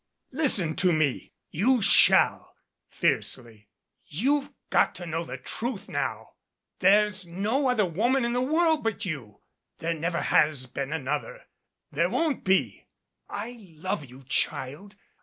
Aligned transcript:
"Listen 0.31 0.75
to 0.77 0.91
me. 0.91 1.31
You 1.51 1.79
shall," 1.79 2.55
fiercely. 2.89 3.69
"You've 4.05 4.51
got 4.71 4.95
to 4.95 5.05
know 5.05 5.23
the 5.23 5.37
truth 5.37 5.87
now. 5.87 6.29
There's 6.79 7.27
no 7.27 7.69
other 7.69 7.85
woman 7.85 8.25
in 8.25 8.33
the 8.33 8.41
world 8.41 8.83
but 8.83 9.05
you. 9.05 9.41
There 9.77 9.93
never 9.93 10.23
has 10.23 10.65
been 10.65 10.91
another. 10.91 11.43
There 11.91 12.09
won't 12.09 12.43
be. 12.43 12.87
I 13.29 13.63
love 13.77 14.03
you, 14.07 14.23
child. 14.27 14.95